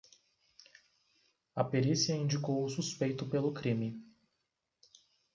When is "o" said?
2.65-2.69